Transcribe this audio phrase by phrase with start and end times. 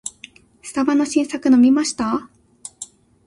[0.63, 2.27] スタバの新作飲みました？